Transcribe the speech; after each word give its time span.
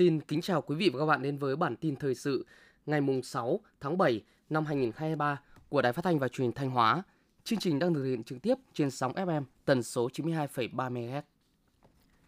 Xin 0.00 0.20
kính 0.20 0.40
chào 0.40 0.62
quý 0.62 0.76
vị 0.76 0.90
và 0.92 0.98
các 0.98 1.06
bạn 1.06 1.22
đến 1.22 1.38
với 1.38 1.56
bản 1.56 1.76
tin 1.76 1.96
thời 1.96 2.14
sự 2.14 2.46
ngày 2.86 3.00
mùng 3.00 3.22
6 3.22 3.60
tháng 3.80 3.98
7 3.98 4.22
năm 4.50 4.66
2023 4.66 5.40
của 5.68 5.82
Đài 5.82 5.92
Phát 5.92 6.04
thanh 6.04 6.18
và 6.18 6.28
Truyền 6.28 6.44
hình 6.44 6.52
Thanh 6.54 6.70
Hóa. 6.70 7.02
Chương 7.44 7.58
trình 7.58 7.78
đang 7.78 7.94
thực 7.94 8.04
hiện 8.04 8.24
trực 8.24 8.42
tiếp 8.42 8.54
trên 8.74 8.90
sóng 8.90 9.12
FM 9.12 9.42
tần 9.64 9.82
số 9.82 10.08
92,3 10.08 10.92
MHz. 10.92 11.22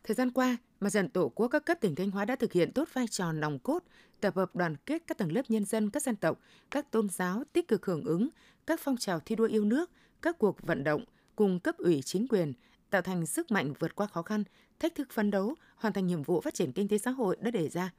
Thời 0.04 0.14
gian 0.14 0.30
qua, 0.30 0.56
Mặt 0.80 0.90
trận 0.90 1.08
Tổ 1.08 1.28
quốc 1.28 1.48
các 1.48 1.64
cấp 1.64 1.78
tỉnh 1.80 1.94
Thanh 1.94 2.10
Hóa 2.10 2.24
đã 2.24 2.36
thực 2.36 2.52
hiện 2.52 2.72
tốt 2.72 2.88
vai 2.92 3.06
trò 3.08 3.32
nòng 3.32 3.58
cốt, 3.58 3.82
tập 4.20 4.36
hợp 4.36 4.56
đoàn 4.56 4.76
kết 4.86 5.02
các 5.06 5.18
tầng 5.18 5.32
lớp 5.32 5.42
nhân 5.48 5.64
dân, 5.64 5.90
các 5.90 6.02
dân 6.02 6.16
tộc, 6.16 6.40
các 6.70 6.90
tôn 6.90 7.08
giáo 7.08 7.42
tích 7.52 7.68
cực 7.68 7.86
hưởng 7.86 8.04
ứng 8.04 8.28
các 8.66 8.80
phong 8.82 8.96
trào 8.96 9.20
thi 9.20 9.36
đua 9.36 9.46
yêu 9.46 9.64
nước, 9.64 9.90
các 10.22 10.38
cuộc 10.38 10.62
vận 10.62 10.84
động 10.84 11.04
cùng 11.36 11.60
cấp 11.60 11.76
ủy 11.78 12.02
chính 12.02 12.28
quyền 12.28 12.52
tạo 12.92 13.02
thành 13.02 13.26
sức 13.26 13.50
mạnh 13.50 13.72
vượt 13.78 13.94
qua 13.94 14.06
khó 14.06 14.22
khăn, 14.22 14.44
thách 14.80 14.94
thức 14.94 15.08
phấn 15.12 15.30
đấu, 15.30 15.54
hoàn 15.76 15.92
thành 15.92 16.06
nhiệm 16.06 16.22
vụ 16.22 16.40
phát 16.40 16.54
triển 16.54 16.72
kinh 16.72 16.88
tế 16.88 16.98
xã 16.98 17.10
hội 17.10 17.36
đã 17.40 17.50
đề 17.50 17.68
ra. 17.68 17.92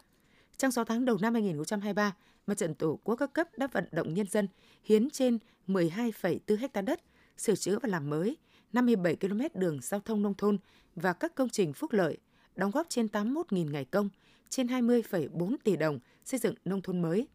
Trong 0.58 0.72
6 0.72 0.86
tháng 0.86 1.06
đầu 1.06 1.18
năm 1.22 1.34
2023, 1.34 2.16
Mặt 2.48 2.58
trận 2.58 2.76
Tổ 2.76 3.00
quốc 3.04 3.16
các 3.16 3.34
cấp 3.34 3.48
đã 3.58 3.68
vận 3.68 3.86
động 3.92 4.14
nhân 4.14 4.28
dân 4.28 4.48
hiến 4.84 5.10
trên 5.10 5.38
12,4 5.68 6.68
ha 6.74 6.82
đất, 6.82 7.02
sửa 7.38 7.56
chữa 7.56 7.80
và 7.80 7.90
làm 7.90 8.10
mới 8.10 8.38
57 8.74 9.16
km 9.16 9.42
đường 9.54 9.80
giao 9.82 10.00
thông 10.00 10.22
nông 10.22 10.34
thôn 10.34 10.58
và 10.96 11.14
các 11.14 11.36
công 11.36 11.50
trình 11.50 11.74
phúc 11.74 11.92
lợi, 11.92 12.18
đóng 12.56 12.72
góp 12.72 12.90
trên 12.90 13.06
81.000 13.06 13.72
ngày 13.72 13.86
công, 13.86 14.10
trên 14.50 14.68
20,4 14.68 15.56
tỷ 15.64 15.78
đồng 15.78 16.00
xây 16.26 16.40
dựng 16.40 16.56
nông 16.66 16.82
thôn 16.82 17.02
mới. 17.02 17.28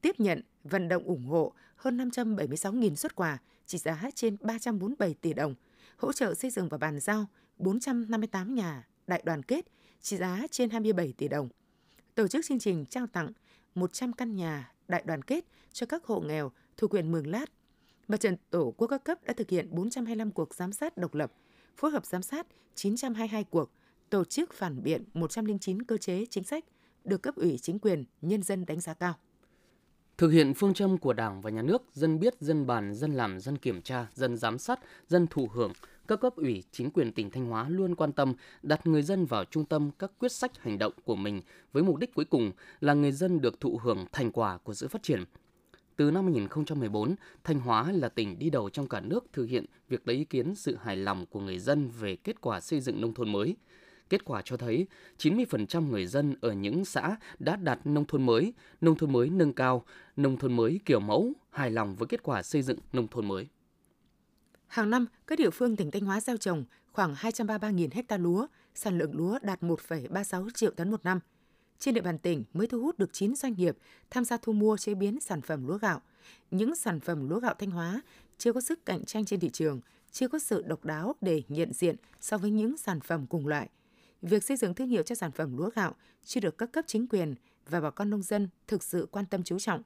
Tiếp 0.00 0.20
nhận, 0.20 0.42
vận 0.64 0.88
động 0.88 1.04
ủng 1.04 1.26
hộ 1.26 1.52
hơn 1.76 1.98
576.000 1.98 2.94
xuất 2.94 3.14
quà 3.14 3.38
trị 3.66 3.78
giá 3.78 4.10
trên 4.14 4.36
347 4.40 5.14
tỷ 5.14 5.32
đồng, 5.32 5.54
hỗ 6.02 6.12
trợ 6.12 6.34
xây 6.34 6.50
dựng 6.50 6.68
và 6.68 6.78
bàn 6.78 7.00
giao 7.00 7.26
458 7.58 8.54
nhà 8.54 8.86
đại 9.06 9.22
đoàn 9.24 9.42
kết 9.42 9.66
trị 10.00 10.16
giá 10.16 10.42
trên 10.50 10.70
27 10.70 11.12
tỷ 11.16 11.28
đồng. 11.28 11.48
Tổ 12.14 12.28
chức 12.28 12.44
chương 12.44 12.58
trình 12.58 12.84
trao 12.86 13.06
tặng 13.06 13.32
100 13.74 14.12
căn 14.12 14.36
nhà 14.36 14.72
đại 14.88 15.02
đoàn 15.06 15.22
kết 15.22 15.44
cho 15.72 15.86
các 15.86 16.04
hộ 16.04 16.20
nghèo 16.20 16.52
thuộc 16.76 16.92
huyện 16.92 17.12
Mường 17.12 17.26
Lát. 17.26 17.46
Mặt 18.08 18.20
trận 18.20 18.36
Tổ 18.50 18.74
quốc 18.76 18.88
các 18.88 19.04
cấp 19.04 19.18
đã 19.24 19.32
thực 19.32 19.50
hiện 19.50 19.68
425 19.70 20.30
cuộc 20.30 20.54
giám 20.54 20.72
sát 20.72 20.96
độc 20.96 21.14
lập, 21.14 21.32
phối 21.76 21.90
hợp 21.90 22.06
giám 22.06 22.22
sát 22.22 22.46
922 22.74 23.44
cuộc, 23.44 23.70
tổ 24.10 24.24
chức 24.24 24.52
phản 24.52 24.82
biện 24.82 25.04
109 25.14 25.82
cơ 25.82 25.96
chế 25.96 26.24
chính 26.30 26.44
sách 26.44 26.64
được 27.04 27.22
cấp 27.22 27.36
ủy 27.36 27.58
chính 27.62 27.78
quyền, 27.78 28.04
nhân 28.22 28.42
dân 28.42 28.66
đánh 28.66 28.80
giá 28.80 28.94
cao. 28.94 29.14
Thực 30.18 30.28
hiện 30.28 30.54
phương 30.54 30.74
châm 30.74 30.98
của 30.98 31.12
Đảng 31.12 31.40
và 31.40 31.50
Nhà 31.50 31.62
nước, 31.62 31.82
dân 31.92 32.18
biết, 32.18 32.34
dân 32.40 32.66
bàn, 32.66 32.94
dân 32.94 33.14
làm, 33.14 33.40
dân 33.40 33.58
kiểm 33.58 33.82
tra, 33.82 34.06
dân 34.14 34.36
giám 34.36 34.58
sát, 34.58 34.80
dân 35.08 35.26
thụ 35.26 35.48
hưởng, 35.52 35.72
các 36.08 36.20
cấp 36.20 36.36
ủy, 36.36 36.64
chính 36.72 36.90
quyền 36.90 37.12
tỉnh 37.12 37.30
Thanh 37.30 37.46
Hóa 37.46 37.68
luôn 37.68 37.94
quan 37.94 38.12
tâm 38.12 38.34
đặt 38.62 38.86
người 38.86 39.02
dân 39.02 39.26
vào 39.26 39.44
trung 39.44 39.64
tâm 39.64 39.90
các 39.98 40.10
quyết 40.18 40.32
sách 40.32 40.58
hành 40.58 40.78
động 40.78 40.92
của 41.04 41.16
mình 41.16 41.42
với 41.72 41.82
mục 41.82 41.96
đích 41.96 42.14
cuối 42.14 42.24
cùng 42.24 42.52
là 42.80 42.94
người 42.94 43.12
dân 43.12 43.40
được 43.40 43.60
thụ 43.60 43.80
hưởng 43.82 44.06
thành 44.12 44.32
quả 44.32 44.58
của 44.58 44.74
sự 44.74 44.88
phát 44.88 45.02
triển. 45.02 45.24
Từ 45.96 46.10
năm 46.10 46.24
2014, 46.24 47.14
Thanh 47.44 47.60
Hóa 47.60 47.92
là 47.92 48.08
tỉnh 48.08 48.38
đi 48.38 48.50
đầu 48.50 48.70
trong 48.70 48.88
cả 48.88 49.00
nước 49.00 49.24
thực 49.32 49.44
hiện 49.44 49.64
việc 49.88 50.08
lấy 50.08 50.16
ý 50.16 50.24
kiến 50.24 50.54
sự 50.54 50.76
hài 50.82 50.96
lòng 50.96 51.26
của 51.26 51.40
người 51.40 51.58
dân 51.58 51.90
về 52.00 52.16
kết 52.16 52.40
quả 52.40 52.60
xây 52.60 52.80
dựng 52.80 53.00
nông 53.00 53.14
thôn 53.14 53.32
mới– 53.32 53.56
Kết 54.12 54.24
quả 54.24 54.42
cho 54.44 54.56
thấy 54.56 54.86
90% 55.18 55.88
người 55.88 56.06
dân 56.06 56.34
ở 56.40 56.52
những 56.52 56.84
xã 56.84 57.16
đã 57.38 57.56
đạt 57.56 57.86
nông 57.86 58.04
thôn 58.04 58.26
mới, 58.26 58.52
nông 58.80 58.96
thôn 58.96 59.12
mới 59.12 59.30
nâng 59.30 59.52
cao, 59.52 59.84
nông 60.16 60.36
thôn 60.36 60.56
mới 60.56 60.80
kiểu 60.84 61.00
mẫu, 61.00 61.32
hài 61.50 61.70
lòng 61.70 61.94
với 61.94 62.06
kết 62.06 62.22
quả 62.22 62.42
xây 62.42 62.62
dựng 62.62 62.78
nông 62.92 63.08
thôn 63.08 63.28
mới. 63.28 63.48
Hàng 64.72 64.90
năm, 64.90 65.06
các 65.26 65.38
địa 65.38 65.50
phương 65.50 65.76
tỉnh 65.76 65.90
Thanh 65.90 66.02
Hóa 66.02 66.20
gieo 66.20 66.36
trồng 66.36 66.64
khoảng 66.92 67.14
233.000 67.14 67.88
hecta 67.92 68.16
lúa, 68.16 68.46
sản 68.74 68.98
lượng 68.98 69.16
lúa 69.16 69.38
đạt 69.42 69.62
1,36 69.62 70.50
triệu 70.50 70.70
tấn 70.70 70.90
một 70.90 71.04
năm. 71.04 71.20
Trên 71.78 71.94
địa 71.94 72.00
bàn 72.00 72.18
tỉnh 72.18 72.44
mới 72.52 72.66
thu 72.66 72.82
hút 72.82 72.98
được 72.98 73.12
9 73.12 73.34
doanh 73.34 73.54
nghiệp 73.54 73.76
tham 74.10 74.24
gia 74.24 74.36
thu 74.36 74.52
mua 74.52 74.76
chế 74.76 74.94
biến 74.94 75.20
sản 75.20 75.40
phẩm 75.40 75.66
lúa 75.66 75.78
gạo. 75.78 76.00
Những 76.50 76.76
sản 76.76 77.00
phẩm 77.00 77.28
lúa 77.28 77.40
gạo 77.40 77.54
Thanh 77.58 77.70
Hóa 77.70 78.02
chưa 78.38 78.52
có 78.52 78.60
sức 78.60 78.86
cạnh 78.86 79.04
tranh 79.04 79.24
trên 79.24 79.40
thị 79.40 79.50
trường, 79.52 79.80
chưa 80.12 80.28
có 80.28 80.38
sự 80.38 80.62
độc 80.62 80.84
đáo 80.84 81.14
để 81.20 81.42
nhận 81.48 81.72
diện 81.72 81.96
so 82.20 82.38
với 82.38 82.50
những 82.50 82.76
sản 82.76 83.00
phẩm 83.00 83.26
cùng 83.26 83.46
loại– 83.46 83.68
việc 84.22 84.44
xây 84.44 84.56
dựng 84.56 84.74
thương 84.74 84.88
hiệu 84.88 85.02
cho 85.02 85.14
sản 85.14 85.32
phẩm 85.32 85.56
lúa 85.56 85.70
gạo 85.74 85.94
chưa 86.24 86.40
được 86.40 86.58
các 86.58 86.72
cấp 86.72 86.84
chính 86.88 87.06
quyền 87.06 87.34
và 87.68 87.80
bà 87.80 87.90
con 87.90 88.10
nông 88.10 88.22
dân 88.22 88.48
thực 88.66 88.82
sự 88.82 89.08
quan 89.10 89.26
tâm 89.26 89.42
chú 89.42 89.58
trọng. 89.58 89.82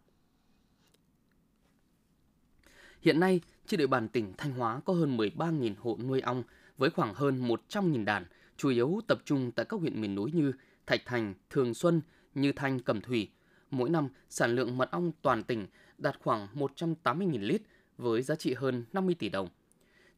Hiện 3.00 3.20
nay, 3.20 3.40
trên 3.66 3.78
địa 3.78 3.86
bàn 3.86 4.08
tỉnh 4.08 4.32
Thanh 4.38 4.52
Hóa 4.52 4.80
có 4.84 4.92
hơn 4.92 5.16
13.000 5.16 5.74
hộ 5.78 5.98
nuôi 6.08 6.20
ong 6.20 6.42
với 6.78 6.90
khoảng 6.90 7.14
hơn 7.14 7.48
100.000 7.48 8.04
đàn, 8.04 8.24
chủ 8.56 8.68
yếu 8.68 9.00
tập 9.06 9.18
trung 9.24 9.52
tại 9.52 9.66
các 9.68 9.80
huyện 9.80 10.00
miền 10.00 10.14
núi 10.14 10.30
như 10.32 10.52
Thạch 10.86 11.00
Thành, 11.06 11.34
Thường 11.50 11.74
Xuân, 11.74 12.00
Như 12.34 12.52
Thanh, 12.52 12.80
Cẩm 12.80 13.00
Thủy. 13.00 13.30
Mỗi 13.70 13.90
năm, 13.90 14.08
sản 14.28 14.54
lượng 14.54 14.78
mật 14.78 14.90
ong 14.90 15.12
toàn 15.22 15.42
tỉnh 15.42 15.66
đạt 15.98 16.18
khoảng 16.24 16.48
180.000 16.54 17.40
lít 17.40 17.62
với 17.98 18.22
giá 18.22 18.34
trị 18.34 18.54
hơn 18.54 18.84
50 18.92 19.14
tỷ 19.18 19.28
đồng. 19.28 19.48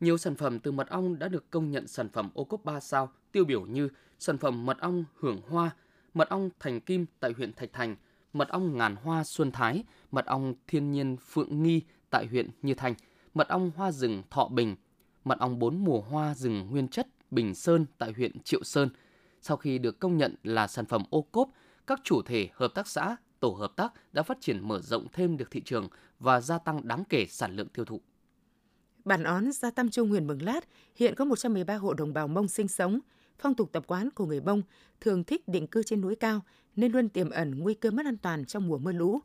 Nhiều 0.01 0.19
sản 0.19 0.35
phẩm 0.35 0.59
từ 0.59 0.73
mật 0.73 0.89
ong 0.89 1.19
đã 1.19 1.29
được 1.29 1.51
công 1.51 1.71
nhận 1.71 1.87
sản 1.87 2.09
phẩm 2.09 2.31
ô 2.35 2.45
cốp 2.45 2.65
3 2.65 2.81
sao 2.81 3.13
tiêu 3.33 3.45
biểu 3.45 3.67
như 3.67 3.89
sản 4.19 4.39
phẩm 4.39 4.67
mật 4.67 4.79
ong 4.81 5.05
hưởng 5.15 5.41
hoa, 5.49 5.71
mật 6.15 6.29
ong 6.29 6.51
thành 6.61 6.81
kim 6.81 7.07
tại 7.21 7.33
huyện 7.37 7.53
Thạch 7.53 7.73
Thành, 7.73 7.97
mật 8.33 8.49
ong 8.49 8.79
ngàn 8.79 8.97
hoa 8.97 9.25
Xuân 9.25 9.53
Thái, 9.53 9.85
mật 10.11 10.27
ong 10.27 10.55
thiên 10.67 10.91
nhiên 10.91 11.17
Phượng 11.17 11.63
Nghi 11.63 11.83
tại 12.11 12.27
huyện 12.27 12.51
Như 12.63 12.75
Thanh, 12.75 12.95
mật 13.35 13.49
ong 13.49 13.71
hoa 13.77 13.93
rừng 13.93 14.23
Thọ 14.31 14.49
Bình, 14.49 14.77
mật 15.25 15.39
ong 15.39 15.59
bốn 15.59 15.85
mùa 15.85 16.01
hoa 16.01 16.35
rừng 16.35 16.67
nguyên 16.71 16.89
chất 16.89 17.09
Bình 17.31 17.55
Sơn 17.55 17.87
tại 17.99 18.13
huyện 18.13 18.41
Triệu 18.41 18.63
Sơn. 18.63 18.89
Sau 19.41 19.57
khi 19.57 19.79
được 19.79 20.01
công 20.01 20.17
nhận 20.17 20.35
là 20.43 20.67
sản 20.67 20.87
phẩm 20.87 21.03
ô 21.11 21.23
cốp, 21.23 21.49
các 21.87 22.01
chủ 22.05 22.23
thể 22.23 22.49
hợp 22.53 22.75
tác 22.75 22.89
xã, 22.89 23.17
tổ 23.41 23.49
hợp 23.49 23.73
tác 23.77 23.93
đã 24.13 24.23
phát 24.23 24.39
triển 24.41 24.69
mở 24.69 24.81
rộng 24.81 25.07
thêm 25.13 25.37
được 25.37 25.51
thị 25.51 25.63
trường 25.65 25.89
và 26.19 26.41
gia 26.41 26.59
tăng 26.59 26.89
đáng 26.89 27.05
kể 27.09 27.27
sản 27.29 27.57
lượng 27.57 27.69
tiêu 27.69 27.85
thụ. 27.85 28.01
Bản 29.05 29.23
ón 29.23 29.53
Gia 29.53 29.71
Tam 29.71 29.91
Trung 29.91 30.09
huyện 30.09 30.27
Mường 30.27 30.43
Lát 30.43 30.61
hiện 30.97 31.15
có 31.15 31.25
113 31.25 31.75
hộ 31.75 31.95
đồng 31.95 32.13
bào 32.13 32.29
Mông 32.29 32.49
sinh 32.49 32.69
sống. 32.69 33.01
Phong 33.39 33.55
tục 33.55 33.73
tập 33.73 33.85
quán 33.87 34.11
của 34.11 34.27
người 34.27 34.41
Mông 34.41 34.63
thường 35.01 35.25
thích 35.25 35.49
định 35.49 35.67
cư 35.67 35.83
trên 35.83 36.01
núi 36.01 36.17
cao 36.17 36.41
nên 36.77 36.93
luôn 36.93 37.09
tiềm 37.09 37.31
ẩn 37.31 37.59
nguy 37.59 37.75
cơ 37.75 37.91
mất 37.91 38.07
an 38.07 38.17
toàn 38.17 38.45
trong 38.45 38.69
mùa 38.69 38.79
mưa 38.79 38.93
lũ. 38.93 39.21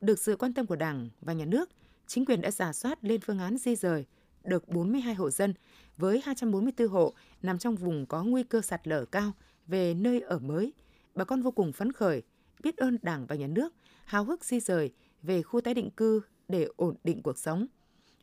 Được 0.00 0.18
sự 0.18 0.36
quan 0.36 0.54
tâm 0.54 0.66
của 0.66 0.76
Đảng 0.76 1.08
và 1.20 1.32
Nhà 1.32 1.44
nước, 1.44 1.70
chính 2.10 2.24
quyền 2.24 2.40
đã 2.40 2.50
giả 2.50 2.72
soát 2.72 2.98
lên 3.02 3.20
phương 3.20 3.38
án 3.38 3.58
di 3.58 3.76
rời 3.76 4.04
được 4.44 4.68
42 4.68 5.14
hộ 5.14 5.30
dân 5.30 5.54
với 5.96 6.20
244 6.24 6.88
hộ 6.88 7.14
nằm 7.42 7.58
trong 7.58 7.76
vùng 7.76 8.06
có 8.06 8.24
nguy 8.24 8.42
cơ 8.42 8.60
sạt 8.60 8.88
lở 8.88 9.04
cao 9.04 9.32
về 9.66 9.94
nơi 9.94 10.20
ở 10.20 10.38
mới. 10.38 10.72
Bà 11.14 11.24
con 11.24 11.42
vô 11.42 11.50
cùng 11.50 11.72
phấn 11.72 11.92
khởi, 11.92 12.22
biết 12.62 12.76
ơn 12.76 12.98
Đảng 13.02 13.26
và 13.26 13.36
Nhà 13.36 13.46
nước, 13.46 13.74
háo 14.04 14.24
hức 14.24 14.44
di 14.44 14.60
rời 14.60 14.92
về 15.22 15.42
khu 15.42 15.60
tái 15.60 15.74
định 15.74 15.90
cư 15.90 16.20
để 16.48 16.68
ổn 16.76 16.96
định 17.04 17.22
cuộc 17.22 17.38
sống. 17.38 17.66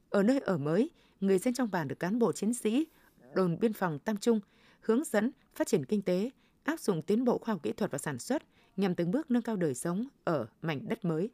Ở 0.09 0.23
nơi 0.23 0.39
ở 0.39 0.57
mới, 0.57 0.89
người 1.19 1.37
dân 1.37 1.53
trong 1.53 1.71
bản 1.71 1.87
được 1.87 1.99
cán 1.99 2.19
bộ 2.19 2.31
chiến 2.31 2.53
sĩ, 2.53 2.87
đồn 3.33 3.59
biên 3.59 3.73
phòng 3.73 3.99
Tam 3.99 4.17
Trung 4.17 4.39
hướng 4.79 5.03
dẫn 5.03 5.31
phát 5.55 5.67
triển 5.67 5.85
kinh 5.85 6.01
tế, 6.01 6.29
áp 6.63 6.79
dụng 6.79 7.01
tiến 7.01 7.25
bộ 7.25 7.37
khoa 7.37 7.53
học 7.53 7.63
kỹ 7.63 7.71
thuật 7.71 7.91
và 7.91 7.97
sản 7.97 8.19
xuất 8.19 8.43
nhằm 8.77 8.95
từng 8.95 9.11
bước 9.11 9.31
nâng 9.31 9.43
cao 9.43 9.55
đời 9.55 9.75
sống 9.75 10.07
ở 10.23 10.47
mảnh 10.61 10.89
đất 10.89 11.05
mới. 11.05 11.29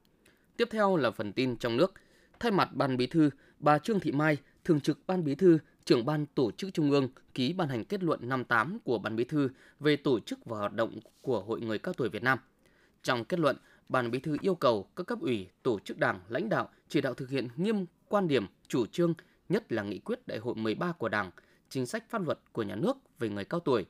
Tiếp 0.58 0.68
theo 0.72 0.97
là 0.97 1.12
phần 1.12 1.34
tin 1.34 1.58
trong 1.58 1.78
nước. 1.78 1.94
Thay 2.40 2.52
mặt 2.52 2.70
Ban 2.74 2.98
Bí 2.98 3.08
thư, 3.08 3.30
bà 3.60 3.80
Trương 3.80 4.00
Thị 4.00 4.12
Mai, 4.12 4.38
Thường 4.64 4.82
trực 4.82 5.00
Ban 5.08 5.24
Bí 5.24 5.36
thư, 5.36 5.58
trưởng 5.86 6.06
ban 6.06 6.26
tổ 6.26 6.52
chức 6.52 6.74
Trung 6.74 6.92
ương 6.92 7.10
ký 7.34 7.54
ban 7.54 7.68
hành 7.70 7.86
kết 7.86 8.04
luận 8.04 8.20
58 8.24 8.80
của 8.84 9.00
Ban 9.00 9.16
Bí 9.16 9.24
thư 9.24 9.50
về 9.80 9.96
tổ 9.96 10.20
chức 10.20 10.46
và 10.46 10.58
hoạt 10.58 10.74
động 10.74 11.00
của 11.22 11.42
Hội 11.42 11.62
người 11.62 11.80
cao 11.80 11.94
tuổi 11.94 12.10
Việt 12.10 12.24
Nam. 12.24 12.40
Trong 13.04 13.26
kết 13.26 13.40
luận, 13.40 13.58
Ban 13.90 14.12
Bí 14.12 14.20
thư 14.20 14.38
yêu 14.42 14.56
cầu 14.56 14.88
các 14.96 15.08
cấp 15.08 15.20
ủy, 15.22 15.48
tổ 15.64 15.80
chức 15.80 15.98
đảng, 15.98 16.20
lãnh 16.30 16.50
đạo 16.50 16.70
chỉ 16.90 17.02
đạo 17.02 17.14
thực 17.14 17.30
hiện 17.30 17.47
nghiêm 17.58 17.85
quan 18.08 18.28
điểm, 18.28 18.46
chủ 18.68 18.86
trương, 18.86 19.14
nhất 19.50 19.72
là 19.72 19.84
nghị 19.84 20.00
quyết 20.00 20.28
đại 20.28 20.38
hội 20.38 20.56
13 20.56 20.91
của 20.91 21.09
Đảng, 21.09 21.32
chính 21.70 21.86
sách 21.86 22.09
pháp 22.09 22.26
luật 22.26 22.40
của 22.52 22.64
nhà 22.64 22.76
nước 22.76 22.97
về 23.20 23.29
người 23.29 23.46
cao 23.46 23.59
tuổi. 23.59 23.86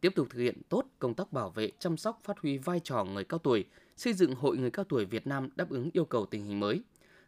Tiếp 0.00 0.12
tục 0.14 0.26
thực 0.30 0.38
hiện 0.38 0.62
tốt 0.68 0.84
công 0.98 1.14
tác 1.14 1.32
bảo 1.32 1.50
vệ, 1.50 1.70
chăm 1.78 1.96
sóc, 1.96 2.20
phát 2.24 2.38
huy 2.38 2.58
vai 2.58 2.80
trò 2.84 3.04
người 3.04 3.24
cao 3.24 3.38
tuổi, 3.38 3.64
xây 3.96 4.12
dựng 4.12 4.34
Hội 4.34 4.56
người 4.56 4.70
cao 4.70 4.84
tuổi 4.84 5.04
Việt 5.04 5.26
Nam 5.26 5.48
đáp 5.56 5.70
ứng 5.70 5.90
yêu 5.92 6.04
cầu 6.04 6.26
tình 6.26 6.44
hình 6.44 6.60
mới 6.60 6.82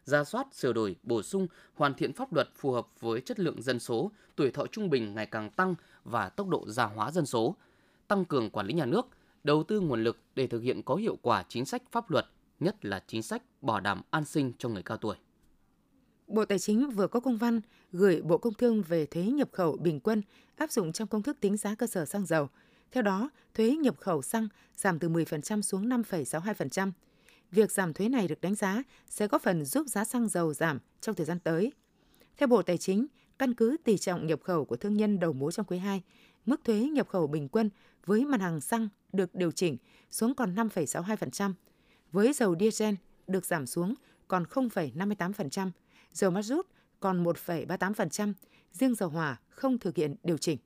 ra 0.07 0.23
soát, 0.23 0.47
sửa 0.51 0.73
đổi, 0.73 0.95
bổ 1.03 1.23
sung, 1.23 1.47
hoàn 1.75 1.93
thiện 1.93 2.13
pháp 2.13 2.33
luật 2.33 2.49
phù 2.55 2.71
hợp 2.71 2.87
với 2.99 3.21
chất 3.21 3.39
lượng 3.39 3.61
dân 3.61 3.79
số, 3.79 4.11
tuổi 4.35 4.51
thọ 4.51 4.67
trung 4.67 4.89
bình 4.89 5.15
ngày 5.15 5.25
càng 5.25 5.49
tăng 5.49 5.75
và 6.03 6.29
tốc 6.29 6.47
độ 6.47 6.65
già 6.67 6.85
hóa 6.85 7.11
dân 7.11 7.25
số, 7.25 7.55
tăng 8.07 8.25
cường 8.25 8.49
quản 8.49 8.67
lý 8.67 8.73
nhà 8.73 8.85
nước, 8.85 9.07
đầu 9.43 9.63
tư 9.63 9.79
nguồn 9.79 10.03
lực 10.03 10.17
để 10.35 10.47
thực 10.47 10.59
hiện 10.59 10.83
có 10.83 10.95
hiệu 10.95 11.17
quả 11.21 11.43
chính 11.49 11.65
sách 11.65 11.83
pháp 11.91 12.11
luật, 12.11 12.25
nhất 12.59 12.85
là 12.85 13.03
chính 13.07 13.23
sách 13.23 13.43
bảo 13.61 13.79
đảm 13.79 14.01
an 14.09 14.25
sinh 14.25 14.53
cho 14.57 14.69
người 14.69 14.83
cao 14.83 14.97
tuổi. 14.97 15.15
Bộ 16.27 16.45
Tài 16.45 16.59
chính 16.59 16.89
vừa 16.89 17.07
có 17.07 17.19
công 17.19 17.37
văn 17.37 17.61
gửi 17.91 18.21
Bộ 18.21 18.37
Công 18.37 18.53
Thương 18.53 18.81
về 18.81 19.05
thuế 19.05 19.23
nhập 19.23 19.49
khẩu 19.51 19.77
bình 19.77 19.99
quân 19.99 20.21
áp 20.55 20.71
dụng 20.71 20.91
trong 20.91 21.07
công 21.07 21.23
thức 21.23 21.37
tính 21.39 21.57
giá 21.57 21.75
cơ 21.75 21.87
sở 21.87 22.05
xăng 22.05 22.25
dầu. 22.25 22.49
Theo 22.91 23.03
đó, 23.03 23.29
thuế 23.53 23.71
nhập 23.71 23.95
khẩu 23.99 24.21
xăng 24.21 24.47
giảm 24.75 24.99
từ 24.99 25.09
10% 25.09 25.61
xuống 25.61 25.89
5,62%. 25.89 26.91
Việc 27.51 27.71
giảm 27.71 27.93
thuế 27.93 28.09
này 28.09 28.27
được 28.27 28.41
đánh 28.41 28.55
giá 28.55 28.83
sẽ 29.09 29.27
góp 29.27 29.41
phần 29.41 29.65
giúp 29.65 29.87
giá 29.87 30.03
xăng 30.05 30.27
dầu 30.27 30.53
giảm 30.53 30.79
trong 31.01 31.15
thời 31.15 31.25
gian 31.25 31.39
tới. 31.39 31.71
Theo 32.37 32.47
Bộ 32.47 32.61
Tài 32.61 32.77
chính, 32.77 33.07
căn 33.39 33.53
cứ 33.53 33.77
tỷ 33.83 33.97
trọng 33.97 34.27
nhập 34.27 34.39
khẩu 34.43 34.65
của 34.65 34.75
thương 34.75 34.97
nhân 34.97 35.19
đầu 35.19 35.33
mối 35.33 35.51
trong 35.51 35.65
quý 35.65 35.77
2, 35.77 36.01
mức 36.45 36.63
thuế 36.63 36.79
nhập 36.79 37.07
khẩu 37.07 37.27
bình 37.27 37.49
quân 37.49 37.69
với 38.05 38.25
mặt 38.25 38.41
hàng 38.41 38.61
xăng 38.61 38.89
được 39.13 39.35
điều 39.35 39.51
chỉnh 39.51 39.77
xuống 40.11 40.35
còn 40.35 40.55
5,62%. 40.55 41.53
Với 42.11 42.33
dầu 42.33 42.55
diesel 42.59 42.95
được 43.27 43.45
giảm 43.45 43.67
xuống 43.67 43.93
còn 44.27 44.43
0,58%, 44.43 45.71
dầu 46.13 46.31
ma 46.31 46.41
rút 46.41 46.67
còn 46.99 47.23
1,38%, 47.23 48.33
riêng 48.71 48.95
dầu 48.95 49.09
hỏa 49.09 49.39
không 49.49 49.77
thực 49.77 49.95
hiện 49.95 50.15
điều 50.23 50.37
chỉnh. 50.37 50.57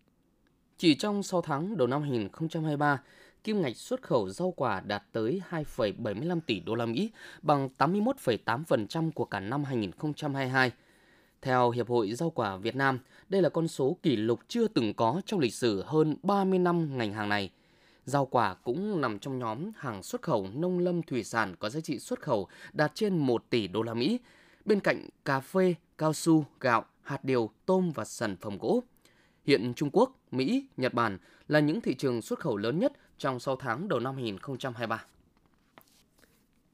Chỉ 0.78 0.96
trong 0.96 1.24
6 1.24 1.42
tháng 1.42 1.78
đầu 1.78 1.88
năm 1.88 2.02
2023, 2.02 3.02
kim 3.44 3.62
ngạch 3.62 3.78
xuất 3.78 4.02
khẩu 4.02 4.30
rau 4.30 4.52
quả 4.52 4.80
đạt 4.80 5.04
tới 5.12 5.42
2,75 5.50 6.40
tỷ 6.46 6.60
đô 6.60 6.76
la 6.76 6.86
Mỹ, 6.86 7.12
bằng 7.42 7.70
81,8% 7.78 9.12
của 9.12 9.26
cả 9.26 9.40
năm 9.40 9.64
2022. 9.64 10.72
Theo 11.42 11.70
Hiệp 11.70 11.90
hội 11.90 12.14
Rau 12.14 12.30
quả 12.30 12.58
Việt 12.58 12.76
Nam, 12.76 13.00
đây 13.30 13.42
là 13.42 13.50
con 13.50 13.68
số 13.68 13.98
kỷ 14.04 14.16
lục 14.16 14.40
chưa 14.48 14.68
từng 14.68 14.94
có 14.94 15.22
trong 15.26 15.40
lịch 15.40 15.54
sử 15.54 15.84
hơn 15.88 16.16
30 16.24 16.60
năm 16.60 16.98
ngành 16.98 17.14
hàng 17.14 17.30
này. 17.30 17.52
Rau 18.06 18.26
quả 18.26 18.54
cũng 18.54 19.02
nằm 19.02 19.20
trong 19.20 19.40
nhóm 19.40 19.72
hàng 19.78 20.04
xuất 20.04 20.22
khẩu 20.22 20.48
nông 20.54 20.80
lâm 20.80 21.04
thủy 21.04 21.24
sản 21.24 21.56
có 21.60 21.70
giá 21.70 21.80
trị 21.80 22.00
xuất 22.00 22.22
khẩu 22.22 22.48
đạt 22.74 22.92
trên 22.96 23.18
1 23.18 23.44
tỷ 23.50 23.68
đô 23.68 23.82
la 23.82 23.94
Mỹ, 23.94 24.20
bên 24.66 24.80
cạnh 24.80 25.10
cà 25.26 25.40
phê, 25.40 25.76
cao 25.98 26.14
su, 26.14 26.46
gạo, 26.60 26.86
hạt 27.02 27.24
điều, 27.24 27.50
tôm 27.66 27.92
và 27.96 28.06
sản 28.06 28.36
phẩm 28.42 28.58
gỗ. 28.58 28.84
Hiện 29.46 29.74
Trung 29.76 29.90
Quốc, 29.94 30.20
Mỹ, 30.32 30.66
Nhật 30.78 30.94
Bản 30.94 31.18
là 31.48 31.60
những 31.60 31.82
thị 31.82 31.94
trường 31.94 32.22
xuất 32.22 32.40
khẩu 32.40 32.58
lớn 32.58 32.80
nhất 32.80 32.94
trong 33.22 33.40
6 33.40 33.56
tháng 33.56 33.88
đầu 33.88 34.00
năm 34.00 34.16
2023. 34.16 35.06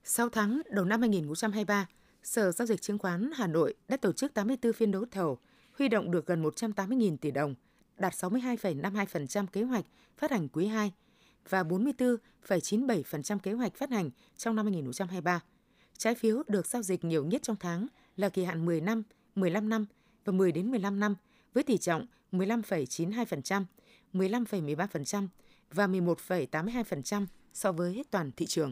6 0.04 0.30
tháng 0.30 0.62
đầu 0.72 0.86
năm 0.86 1.02
2023, 1.02 1.88
Sở 2.24 2.52
Giao 2.52 2.66
dịch 2.66 2.82
Chứng 2.82 2.98
khoán 2.98 3.32
Hà 3.36 3.48
Nội 3.48 3.74
đã 3.88 3.98
tổ 3.98 4.12
chức 4.12 4.34
84 4.34 4.74
phiên 4.74 4.92
đấu 4.92 5.06
thầu, 5.12 5.38
huy 5.78 5.88
động 5.88 6.12
được 6.12 6.26
gần 6.26 6.44
180.000 6.44 7.18
tỷ 7.18 7.32
đồng, 7.32 7.56
đạt 7.98 8.14
62,52% 8.14 9.48
kế 9.48 9.64
hoạch 9.64 9.86
phát 10.18 10.32
hành 10.32 10.48
quý 10.50 10.68
2 10.68 10.92
và 11.50 11.64
44,97% 11.64 13.40
kế 13.40 13.52
hoạch 13.54 13.76
phát 13.76 13.92
hành 13.92 14.10
trong 14.38 14.56
năm 14.56 14.66
2023. 14.66 15.40
Trái 15.98 16.16
phiếu 16.16 16.44
được 16.48 16.66
giao 16.66 16.82
dịch 16.82 17.04
nhiều 17.04 17.26
nhất 17.26 17.44
trong 17.44 17.56
tháng 17.60 17.88
là 18.18 18.30
kỳ 18.30 18.44
hạn 18.44 18.66
10 18.66 18.82
năm, 18.82 19.04
15 19.36 19.70
năm 19.70 19.86
và 20.26 20.34
10 20.34 20.52
đến 20.52 20.72
15 20.72 21.00
năm 21.00 21.16
với 21.54 21.64
tỷ 21.64 21.78
trọng 21.78 22.06
15,92%, 22.32 23.64
15,13% 24.14 25.28
và 25.72 25.88
11,82% 25.88 27.26
so 27.54 27.72
với 27.72 28.04
toàn 28.12 28.32
thị 28.32 28.46
trường. 28.46 28.72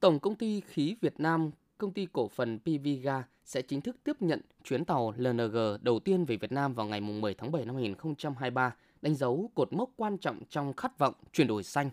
Tổng 0.00 0.20
công 0.20 0.34
ty 0.34 0.60
khí 0.60 0.96
Việt 1.00 1.20
Nam, 1.20 1.50
công 1.78 1.92
ty 1.92 2.06
cổ 2.12 2.28
phần 2.28 2.58
PVGA 2.58 3.24
sẽ 3.44 3.62
chính 3.62 3.80
thức 3.80 3.96
tiếp 4.04 4.22
nhận 4.22 4.40
chuyến 4.64 4.84
tàu 4.84 5.14
LNG 5.16 5.56
đầu 5.82 5.98
tiên 5.98 6.24
về 6.24 6.36
Việt 6.36 6.52
Nam 6.52 6.74
vào 6.74 6.86
ngày 6.86 7.00
10 7.00 7.34
tháng 7.34 7.52
7 7.52 7.64
năm 7.64 7.74
2023, 7.74 8.74
đánh 9.02 9.14
dấu 9.14 9.50
cột 9.54 9.72
mốc 9.72 9.90
quan 9.96 10.18
trọng 10.18 10.40
trong 10.48 10.72
khát 10.72 10.98
vọng 10.98 11.14
chuyển 11.32 11.46
đổi 11.46 11.62
xanh. 11.62 11.90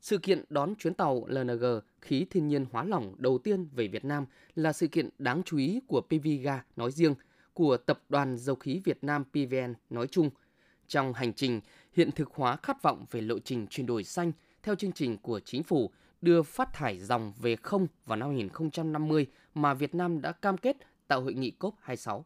Sự 0.00 0.18
kiện 0.18 0.44
đón 0.48 0.74
chuyến 0.74 0.94
tàu 0.94 1.26
LNG 1.26 1.64
khí 2.00 2.26
thiên 2.30 2.48
nhiên 2.48 2.66
hóa 2.72 2.84
lỏng 2.84 3.14
đầu 3.18 3.38
tiên 3.38 3.68
về 3.72 3.88
Việt 3.88 4.04
Nam 4.04 4.26
là 4.54 4.72
sự 4.72 4.86
kiện 4.86 5.08
đáng 5.18 5.42
chú 5.42 5.56
ý 5.56 5.80
của 5.86 6.00
PVGA 6.00 6.64
nói 6.76 6.90
riêng, 6.90 7.14
của 7.54 7.76
Tập 7.76 8.00
đoàn 8.08 8.36
Dầu 8.36 8.56
khí 8.56 8.80
Việt 8.84 9.04
Nam 9.04 9.24
PVN 9.24 9.74
nói 9.90 10.06
chung. 10.06 10.30
Trong 10.88 11.12
hành 11.12 11.32
trình 11.32 11.60
hiện 11.92 12.10
thực 12.12 12.30
hóa 12.34 12.56
khát 12.56 12.82
vọng 12.82 13.06
về 13.10 13.20
lộ 13.20 13.38
trình 13.38 13.66
chuyển 13.66 13.86
đổi 13.86 14.04
xanh 14.04 14.32
theo 14.62 14.74
chương 14.74 14.92
trình 14.92 15.18
của 15.18 15.40
chính 15.40 15.62
phủ– 15.62 15.90
đưa 16.26 16.42
phát 16.42 16.72
thải 16.72 16.98
dòng 16.98 17.32
về 17.40 17.56
không 17.56 17.86
vào 18.06 18.16
năm 18.16 18.28
2050 18.28 19.26
mà 19.54 19.74
Việt 19.74 19.94
Nam 19.94 20.20
đã 20.20 20.32
cam 20.32 20.58
kết 20.58 20.76
tại 21.08 21.20
hội 21.20 21.34
nghị 21.34 21.52
COP26. 21.60 22.22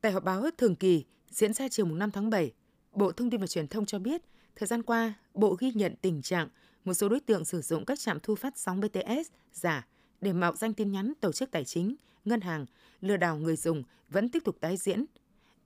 Tại 0.00 0.12
họp 0.12 0.24
báo 0.24 0.44
thường 0.58 0.76
kỳ 0.76 1.04
diễn 1.30 1.52
ra 1.52 1.68
chiều 1.68 1.86
5 1.86 2.10
tháng 2.10 2.30
7, 2.30 2.52
Bộ 2.92 3.12
Thông 3.12 3.30
tin 3.30 3.40
và 3.40 3.46
Truyền 3.46 3.68
thông 3.68 3.86
cho 3.86 3.98
biết, 3.98 4.22
thời 4.56 4.66
gian 4.66 4.82
qua, 4.82 5.14
Bộ 5.34 5.56
ghi 5.58 5.72
nhận 5.72 5.94
tình 6.00 6.22
trạng 6.22 6.48
một 6.84 6.94
số 6.94 7.08
đối 7.08 7.20
tượng 7.20 7.44
sử 7.44 7.60
dụng 7.60 7.84
các 7.84 7.98
trạm 7.98 8.18
thu 8.20 8.34
phát 8.34 8.58
sóng 8.58 8.80
BTS 8.80 9.30
giả 9.52 9.86
để 10.20 10.32
mạo 10.32 10.56
danh 10.56 10.74
tin 10.74 10.92
nhắn 10.92 11.12
tổ 11.20 11.32
chức 11.32 11.50
tài 11.50 11.64
chính, 11.64 11.96
ngân 12.24 12.40
hàng, 12.40 12.66
lừa 13.00 13.16
đảo 13.16 13.36
người 13.36 13.56
dùng 13.56 13.82
vẫn 14.08 14.28
tiếp 14.28 14.42
tục 14.44 14.56
tái 14.60 14.76
diễn. 14.76 15.04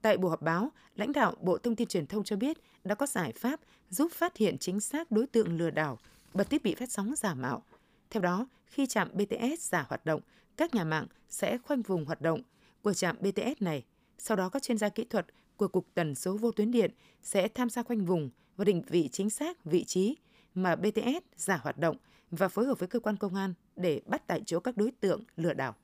Tại 0.03 0.17
buổi 0.17 0.29
họp 0.29 0.41
báo, 0.41 0.71
lãnh 0.95 1.11
đạo 1.11 1.35
Bộ 1.41 1.57
Thông 1.57 1.75
tin 1.75 1.87
Truyền 1.87 2.07
thông 2.07 2.23
cho 2.23 2.35
biết 2.35 2.57
đã 2.83 2.95
có 2.95 3.05
giải 3.05 3.31
pháp 3.31 3.59
giúp 3.89 4.11
phát 4.11 4.37
hiện 4.37 4.57
chính 4.57 4.79
xác 4.79 5.11
đối 5.11 5.27
tượng 5.27 5.57
lừa 5.57 5.69
đảo 5.69 5.99
bật 6.33 6.49
thiết 6.49 6.63
bị 6.63 6.75
phát 6.75 6.91
sóng 6.91 7.13
giả 7.17 7.33
mạo. 7.33 7.63
Theo 8.09 8.21
đó, 8.21 8.47
khi 8.65 8.87
trạm 8.87 9.09
BTS 9.13 9.59
giả 9.59 9.85
hoạt 9.89 10.05
động, 10.05 10.21
các 10.57 10.75
nhà 10.75 10.83
mạng 10.83 11.07
sẽ 11.29 11.57
khoanh 11.57 11.81
vùng 11.81 12.05
hoạt 12.05 12.21
động 12.21 12.41
của 12.81 12.93
trạm 12.93 13.15
BTS 13.19 13.61
này. 13.61 13.83
Sau 14.17 14.37
đó 14.37 14.49
các 14.49 14.63
chuyên 14.63 14.77
gia 14.77 14.89
kỹ 14.89 15.03
thuật 15.03 15.25
của 15.57 15.67
Cục 15.67 15.87
Tần 15.93 16.15
số 16.15 16.37
vô 16.37 16.51
tuyến 16.51 16.71
điện 16.71 16.91
sẽ 17.21 17.47
tham 17.47 17.69
gia 17.69 17.83
khoanh 17.83 18.05
vùng 18.05 18.29
và 18.57 18.65
định 18.65 18.81
vị 18.87 19.09
chính 19.11 19.29
xác 19.29 19.65
vị 19.65 19.83
trí 19.83 20.15
mà 20.55 20.75
BTS 20.75 21.23
giả 21.35 21.59
hoạt 21.63 21.77
động 21.77 21.97
và 22.31 22.47
phối 22.47 22.65
hợp 22.65 22.79
với 22.79 22.87
cơ 22.87 22.99
quan 22.99 23.17
công 23.17 23.35
an 23.35 23.53
để 23.75 24.01
bắt 24.05 24.27
tại 24.27 24.41
chỗ 24.45 24.59
các 24.59 24.77
đối 24.77 24.91
tượng 24.91 25.23
lừa 25.35 25.53
đảo. 25.53 25.75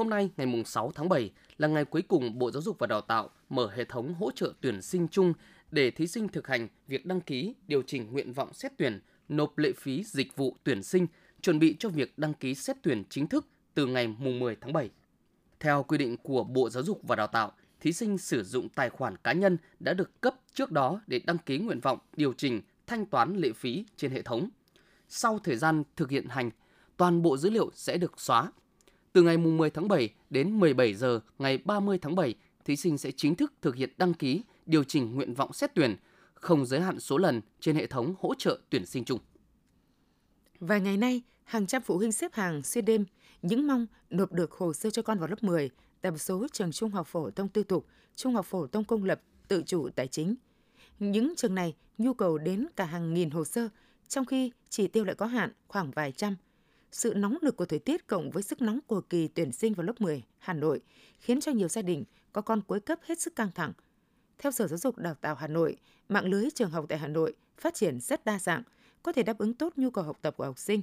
Hôm 0.00 0.10
nay, 0.10 0.30
ngày 0.36 0.62
6 0.66 0.92
tháng 0.94 1.08
7, 1.08 1.30
là 1.58 1.68
ngày 1.68 1.84
cuối 1.84 2.02
cùng 2.02 2.38
Bộ 2.38 2.50
Giáo 2.50 2.62
dục 2.62 2.78
và 2.78 2.86
Đào 2.86 3.00
tạo 3.00 3.30
mở 3.48 3.70
hệ 3.74 3.84
thống 3.84 4.14
hỗ 4.14 4.30
trợ 4.30 4.52
tuyển 4.60 4.82
sinh 4.82 5.08
chung 5.08 5.32
để 5.70 5.90
thí 5.90 6.06
sinh 6.06 6.28
thực 6.28 6.46
hành 6.46 6.68
việc 6.86 7.06
đăng 7.06 7.20
ký, 7.20 7.54
điều 7.68 7.82
chỉnh 7.82 8.12
nguyện 8.12 8.32
vọng 8.32 8.54
xét 8.54 8.72
tuyển 8.78 9.00
nộp 9.28 9.58
lệ 9.58 9.72
phí 9.76 10.04
dịch 10.04 10.36
vụ 10.36 10.56
tuyển 10.64 10.82
sinh, 10.82 11.06
chuẩn 11.42 11.58
bị 11.58 11.76
cho 11.78 11.88
việc 11.88 12.18
đăng 12.18 12.34
ký 12.34 12.54
xét 12.54 12.76
tuyển 12.82 13.04
chính 13.10 13.26
thức 13.26 13.46
từ 13.74 13.86
ngày 13.86 14.06
10 14.06 14.56
tháng 14.56 14.72
7. 14.72 14.90
Theo 15.60 15.82
quy 15.82 15.98
định 15.98 16.16
của 16.16 16.44
Bộ 16.44 16.70
Giáo 16.70 16.82
dục 16.82 17.00
và 17.02 17.16
Đào 17.16 17.26
tạo, 17.26 17.52
thí 17.80 17.92
sinh 17.92 18.18
sử 18.18 18.42
dụng 18.42 18.68
tài 18.68 18.90
khoản 18.90 19.16
cá 19.16 19.32
nhân 19.32 19.56
đã 19.80 19.94
được 19.94 20.20
cấp 20.20 20.34
trước 20.54 20.72
đó 20.72 21.00
để 21.06 21.20
đăng 21.26 21.38
ký 21.38 21.58
nguyện 21.58 21.80
vọng, 21.80 21.98
điều 22.16 22.32
chỉnh, 22.32 22.62
thanh 22.86 23.06
toán 23.06 23.36
lệ 23.36 23.52
phí 23.52 23.84
trên 23.96 24.10
hệ 24.10 24.22
thống. 24.22 24.48
Sau 25.08 25.38
thời 25.38 25.56
gian 25.56 25.82
thực 25.96 26.10
hiện 26.10 26.28
hành, 26.28 26.50
toàn 26.96 27.22
bộ 27.22 27.36
dữ 27.36 27.50
liệu 27.50 27.70
sẽ 27.74 27.96
được 27.96 28.20
xóa. 28.20 28.52
Từ 29.12 29.22
ngày 29.22 29.38
10 29.38 29.70
tháng 29.70 29.88
7 29.88 30.08
đến 30.30 30.60
17 30.60 30.94
giờ 30.94 31.20
ngày 31.38 31.58
30 31.58 31.98
tháng 31.98 32.14
7, 32.14 32.34
thí 32.64 32.76
sinh 32.76 32.98
sẽ 32.98 33.10
chính 33.16 33.34
thức 33.34 33.52
thực 33.62 33.74
hiện 33.74 33.90
đăng 33.96 34.14
ký, 34.14 34.42
điều 34.66 34.84
chỉnh 34.84 35.14
nguyện 35.14 35.34
vọng 35.34 35.52
xét 35.52 35.74
tuyển, 35.74 35.96
không 36.34 36.66
giới 36.66 36.80
hạn 36.80 37.00
số 37.00 37.18
lần 37.18 37.40
trên 37.60 37.76
hệ 37.76 37.86
thống 37.86 38.14
hỗ 38.20 38.34
trợ 38.38 38.58
tuyển 38.70 38.86
sinh 38.86 39.04
chung. 39.04 39.18
Vài 40.60 40.80
ngày 40.80 40.96
nay, 40.96 41.22
hàng 41.44 41.66
trăm 41.66 41.82
phụ 41.82 41.96
huynh 41.96 42.12
xếp 42.12 42.34
hàng 42.34 42.62
xuyên 42.62 42.84
đêm, 42.84 43.04
những 43.42 43.66
mong 43.66 43.86
nộp 44.10 44.32
được 44.32 44.52
hồ 44.52 44.72
sơ 44.72 44.90
cho 44.90 45.02
con 45.02 45.18
vào 45.18 45.28
lớp 45.28 45.42
10 45.42 45.70
tại 46.00 46.12
một 46.12 46.18
số 46.18 46.46
trường 46.52 46.72
trung 46.72 46.90
học 46.90 47.06
phổ 47.06 47.30
thông 47.30 47.48
tư 47.48 47.62
thục, 47.62 47.86
trung 48.16 48.34
học 48.34 48.46
phổ 48.46 48.66
thông 48.66 48.84
công 48.84 49.04
lập, 49.04 49.20
tự 49.48 49.62
chủ 49.66 49.88
tài 49.94 50.06
chính. 50.06 50.34
Những 50.98 51.34
trường 51.36 51.54
này 51.54 51.74
nhu 51.98 52.14
cầu 52.14 52.38
đến 52.38 52.66
cả 52.76 52.84
hàng 52.84 53.14
nghìn 53.14 53.30
hồ 53.30 53.44
sơ, 53.44 53.68
trong 54.08 54.24
khi 54.24 54.52
chỉ 54.68 54.88
tiêu 54.88 55.04
lại 55.04 55.14
có 55.14 55.26
hạn 55.26 55.52
khoảng 55.68 55.90
vài 55.90 56.12
trăm. 56.12 56.36
Sự 56.92 57.14
nóng 57.16 57.36
lực 57.42 57.56
của 57.56 57.66
thời 57.66 57.78
tiết 57.78 58.06
cộng 58.06 58.30
với 58.30 58.42
sức 58.42 58.62
nóng 58.62 58.80
của 58.86 59.00
kỳ 59.00 59.28
tuyển 59.28 59.52
sinh 59.52 59.74
vào 59.74 59.86
lớp 59.86 60.00
10 60.00 60.22
Hà 60.38 60.52
Nội 60.52 60.80
khiến 61.18 61.40
cho 61.40 61.52
nhiều 61.52 61.68
gia 61.68 61.82
đình 61.82 62.04
có 62.32 62.42
con 62.42 62.60
cuối 62.60 62.80
cấp 62.80 62.98
hết 63.02 63.20
sức 63.20 63.36
căng 63.36 63.50
thẳng– 63.54 63.72
theo 64.40 64.52
Sở 64.52 64.66
Giáo 64.66 64.78
dục 64.78 64.98
Đào 64.98 65.14
tạo 65.14 65.34
Hà 65.34 65.46
Nội, 65.46 65.76
mạng 66.08 66.24
lưới 66.24 66.48
trường 66.54 66.70
học 66.70 66.84
tại 66.88 66.98
Hà 66.98 67.08
Nội 67.08 67.34
phát 67.58 67.74
triển 67.74 68.00
rất 68.00 68.24
đa 68.24 68.38
dạng, 68.38 68.62
có 69.02 69.12
thể 69.12 69.22
đáp 69.22 69.38
ứng 69.38 69.54
tốt 69.54 69.72
nhu 69.76 69.90
cầu 69.90 70.04
học 70.04 70.18
tập 70.22 70.34
của 70.36 70.44
học 70.44 70.58
sinh. 70.58 70.82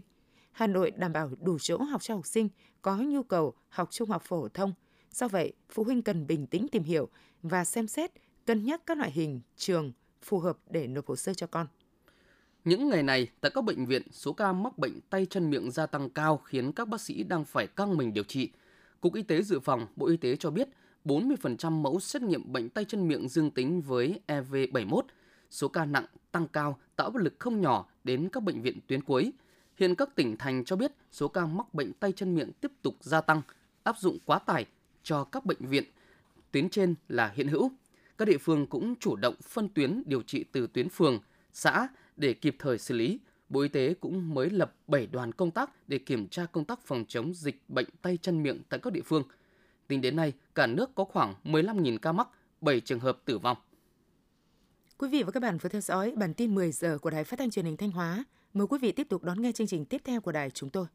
Hà 0.52 0.68
Nội 0.68 0.92
đảm 0.92 1.14
bảo 1.14 1.30
đủ 1.42 1.58
chỗ 1.60 1.78
học 1.78 2.02
cho 2.04 2.16
học 2.16 2.26
sinh 2.26 2.50
có 2.82 2.98
nhu 2.98 3.24
cầu 3.24 3.54
học 3.70 3.92
trung 3.92 4.10
học 4.10 4.24
phổ 4.26 4.48
thông. 4.48 4.74
Do 5.12 5.28
vậy, 5.28 5.54
phụ 5.70 5.84
huynh 5.84 6.02
cần 6.02 6.28
bình 6.28 6.48
tĩnh 6.48 6.68
tìm 6.68 6.84
hiểu 6.84 7.10
và 7.42 7.66
xem 7.66 7.88
xét, 7.88 8.12
cân 8.46 8.64
nhắc 8.64 8.82
các 8.86 8.98
loại 8.98 9.12
hình 9.12 9.42
trường 9.56 9.92
phù 10.22 10.40
hợp 10.40 10.58
để 10.70 10.88
nộp 10.88 11.08
hồ 11.08 11.16
sơ 11.16 11.34
cho 11.34 11.48
con. 11.48 11.68
Những 12.68 12.90
ngày 12.90 13.04
này, 13.04 13.28
tại 13.42 13.52
các 13.56 13.64
bệnh 13.64 13.86
viện, 13.86 14.02
số 14.12 14.34
ca 14.34 14.54
mắc 14.54 14.78
bệnh 14.78 15.02
tay 15.10 15.26
chân 15.30 15.50
miệng 15.50 15.72
gia 15.72 15.86
tăng 15.86 16.10
cao 16.10 16.38
khiến 16.38 16.72
các 16.72 16.88
bác 16.88 17.02
sĩ 17.02 17.24
đang 17.24 17.46
phải 17.46 17.68
căng 17.68 17.98
mình 17.98 18.14
điều 18.14 18.24
trị. 18.24 18.50
Cục 19.02 19.14
Y 19.14 19.24
tế 19.24 19.42
Dự 19.42 19.60
phòng, 19.60 19.88
Bộ 19.96 20.08
Y 20.08 20.18
tế 20.18 20.36
cho 20.36 20.52
biết 20.52 20.68
40% 21.06 21.72
mẫu 21.72 22.00
xét 22.00 22.22
nghiệm 22.22 22.54
bệnh 22.54 22.70
tay 22.70 22.86
chân 22.86 23.08
miệng 23.08 23.30
dương 23.30 23.52
tính 23.52 23.82
với 23.82 24.20
EV71. 24.28 25.02
Số 25.50 25.68
ca 25.68 25.86
nặng 25.86 26.06
tăng 26.32 26.48
cao 26.48 26.80
tạo 26.96 27.08
áp 27.08 27.16
lực 27.16 27.34
không 27.40 27.62
nhỏ 27.62 27.86
đến 28.04 28.30
các 28.30 28.44
bệnh 28.44 28.62
viện 28.62 28.80
tuyến 28.88 29.02
cuối. 29.02 29.32
Hiện 29.78 29.96
các 29.96 30.16
tỉnh 30.16 30.38
thành 30.38 30.66
cho 30.66 30.76
biết 30.76 30.92
số 31.12 31.28
ca 31.28 31.46
mắc 31.46 31.74
bệnh 31.74 31.94
tay 31.94 32.12
chân 32.12 32.36
miệng 32.36 32.52
tiếp 32.62 32.72
tục 32.82 32.96
gia 33.02 33.22
tăng, 33.22 33.42
áp 33.84 33.96
dụng 34.00 34.18
quá 34.26 34.40
tải 34.40 34.66
cho 35.04 35.24
các 35.24 35.46
bệnh 35.46 35.68
viện 35.70 35.84
tuyến 36.52 36.70
trên 36.70 36.96
là 37.08 37.32
hiện 37.36 37.48
hữu. 37.48 37.72
Các 38.18 38.28
địa 38.28 38.38
phương 38.38 38.68
cũng 38.68 38.96
chủ 38.96 39.16
động 39.16 39.36
phân 39.44 39.70
tuyến 39.70 40.04
điều 40.06 40.22
trị 40.22 40.46
từ 40.52 40.68
tuyến 40.74 40.90
phường, 40.90 41.20
xã 41.54 41.88
để 42.18 42.34
kịp 42.34 42.56
thời 42.60 42.78
xử 42.78 42.96
lý. 42.96 43.20
Bộ 43.50 43.62
Y 43.62 43.68
tế 43.68 43.94
cũng 43.94 44.34
mới 44.34 44.50
lập 44.50 44.76
7 44.88 45.08
đoàn 45.08 45.32
công 45.32 45.52
tác 45.52 45.72
để 45.88 45.98
kiểm 45.98 46.28
tra 46.28 46.46
công 46.46 46.66
tác 46.66 46.80
phòng 46.82 47.06
chống 47.08 47.34
dịch 47.34 47.64
bệnh 47.68 47.88
tay 48.02 48.18
chân 48.22 48.44
miệng 48.44 48.62
tại 48.70 48.80
các 48.84 48.94
địa 48.94 49.02
phương– 49.02 49.24
Tính 49.88 50.02
đến 50.02 50.16
nay, 50.16 50.34
cả 50.56 50.68
nước 50.68 50.96
có 50.96 51.04
khoảng 51.04 51.34
15.000 51.44 51.98
ca 51.98 52.12
mắc, 52.12 52.28
7 52.62 52.80
trường 52.80 53.00
hợp 53.00 53.20
tử 53.26 53.38
vong. 53.38 53.58
Quý 54.98 55.10
vị 55.10 55.24
và 55.24 55.32
các 55.32 55.40
bạn 55.40 55.58
vừa 55.58 55.70
theo 55.70 55.82
dõi 55.82 56.14
bản 56.16 56.34
tin 56.34 56.56
10 56.56 56.72
giờ 56.72 56.98
của 56.98 57.10
Đài 57.10 57.24
Phát 57.24 57.40
thanh 57.40 57.52
Truyền 57.52 57.66
hình 57.66 57.78
Thanh 57.78 57.92
Hóa. 57.92 58.26
Mời 58.54 58.68
quý 58.68 58.78
vị 58.82 58.92
tiếp 58.92 59.10
tục 59.10 59.24
đón 59.24 59.42
nghe 59.42 59.52
chương 59.52 59.68
trình 59.68 59.86
tiếp 59.86 60.02
theo 60.06 60.22
của 60.22 60.32
đài 60.32 60.50
chúng 60.50 60.70
tôi. 60.70 60.86